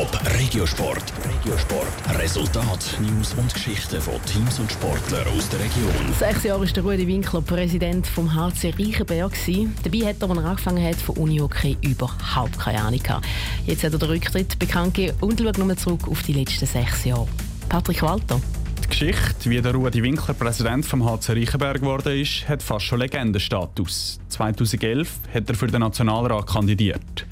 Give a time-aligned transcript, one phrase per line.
[0.00, 1.12] Top Regiosport.
[1.28, 2.18] Regiosport.
[2.18, 5.92] Resultat, News und Geschichten von Teams und Sportlern aus der Region.
[6.18, 9.34] Sechs Jahre war der Rudi Winkler Präsident vom HC Reichenberg.
[9.82, 13.26] Dabei hat er, als er angefangen hat, von Unihockey überhaupt keine Ahnung gehabt.
[13.66, 17.04] Jetzt hat er den Rücktritt bekannt gegeben und schaut nochmal zurück auf die letzten sechs
[17.04, 17.28] Jahre.
[17.68, 18.40] Patrick Walter.
[18.82, 23.00] Die Geschichte, wie der Rudi Winkler Präsident vom HC Reichenberg geworden ist, hat fast schon
[23.00, 24.18] Legendenstatus.
[24.30, 27.26] 2011 hat er für den Nationalrat kandidiert.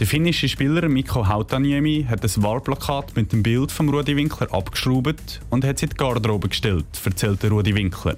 [0.00, 5.42] Der finnische Spieler Mikko Hautaniemi hat ein Wahlplakat mit dem Bild von Rudi Winkler abgeschraubt
[5.50, 8.16] und hat es in die Garderobe gestellt, erzählt Rudi Winkler.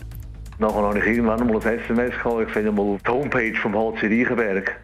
[0.61, 4.07] Nachher habe ich irgendwann mal ein SMS gehabt, ich finde mal die Homepage vom HC
[4.07, 4.77] Reichenberg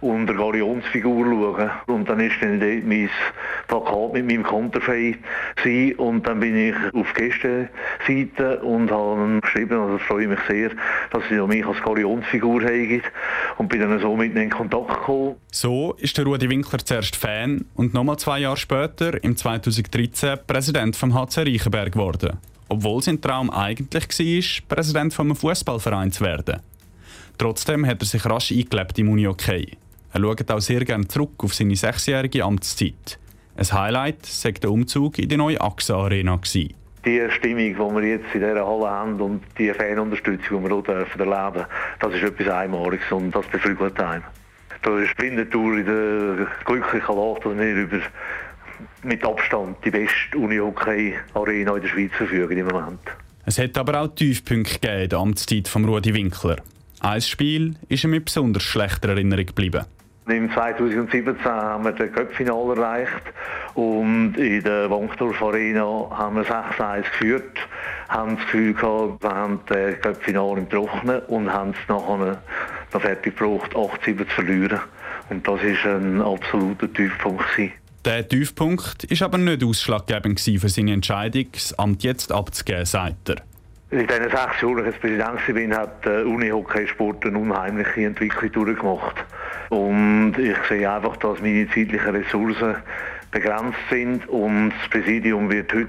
[0.00, 1.70] und der Galionsfigur schauen.
[1.86, 3.10] Und dann ist dann dort mein
[3.68, 5.16] Plakat mit meinem Konterfei
[5.96, 10.70] und dann bin ich auf Gästeseite und habe geschrieben, also freue mich sehr,
[11.10, 13.02] dass sie mich als Galionsfigur haben
[13.58, 15.36] und bin dann so mit in Kontakt gekommen.
[15.50, 20.96] So ist der Rudi Winkler zuerst Fan und nochmal zwei Jahre später, im 2013, Präsident
[20.96, 22.38] vom HC Reichenberg geworden.
[22.68, 26.60] Obwohl sein Traum eigentlich war, Präsident von einem Fußballverein zu werden.
[27.38, 29.76] Trotzdem hat er sich rasch eingelebt im Unihockey.
[30.16, 33.18] Er schaut auch sehr gerne zurück auf seine sechsjährige Amtszeit.
[33.54, 36.40] Ein Highlight war der Umzug in die neue AXA Arena.
[37.04, 40.94] Die Stimmung, die wir jetzt in dieser Halle haben und die Fanunterstützung, die wir hier
[40.94, 41.66] erleben dürfen,
[42.00, 44.24] das ist etwas Einmaliges und das beflügelt einen.
[44.82, 48.00] Da ist Winterthur in der glücklichen Lage, dass wir über
[49.02, 53.00] mit Abstand die beste Unihockey-Arena in der Schweiz verfügen im Moment.
[53.44, 56.56] Es hat aber auch Tiefpunkte gegeben in der Amtszeit von Rudi Winkler.
[57.00, 59.84] Ein Spiel ist ihm mit besonders schlechter Erinnerung geblieben.
[60.28, 63.22] Im 2017 haben wir das Cup-Final erreicht
[63.74, 67.58] und in der Wankdorf Arena haben wir 6-1 geführt,
[68.08, 72.42] haben das Gefühl gehabt, wir haben das Cup-Final im Trocknen und haben es nachher
[72.92, 74.80] noch fertig gebraucht, 8-7 zu verlieren.
[75.30, 77.44] Und das war ein absoluter Tiefpunkt.
[78.04, 83.36] Der Tiefpunkt war aber nicht ausschlaggebend für seine Entscheidung, das Amt jetzt abzugeben, sagt er.
[83.92, 89.24] In diesen sechs Jahren, als ich Präsident bin, hat der Unihockeysport eine unheimliche Entwicklung durchgemacht.
[89.70, 92.76] Und ich sehe einfach, dass meine zeitlichen Ressourcen
[93.30, 95.88] begrenzt sind und das Präsidium wird heute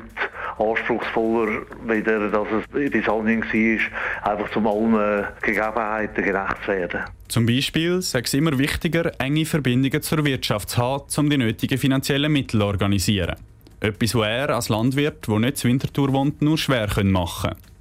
[0.57, 7.01] anspruchsvoller, wieder, dass es bis anhin war, einfach zum allen Gegebenheiten gerecht zu werden.
[7.27, 11.77] Zum Beispiel sei es immer wichtiger, enge Verbindungen zur Wirtschaft zu haben, um die nötigen
[11.77, 13.35] finanziellen Mittel zu organisieren.
[13.79, 17.76] Etwas, was er als Landwirt, der nicht zur Winterthur wohnt, nur schwer machen kann.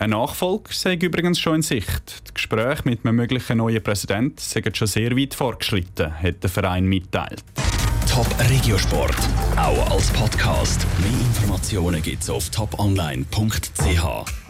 [0.00, 2.26] Ein Nachfolger sei übrigens schon in Sicht.
[2.26, 6.86] Die Gespräche mit einem möglichen neuen Präsidenten sind schon sehr weit fortgeschritten, hat der Verein
[6.86, 7.44] mitteilt.
[8.10, 9.14] Top Regiosport,
[9.56, 10.86] auch als Podcast.
[11.00, 14.40] Mehr Informationen gibt's auf toponline.ch.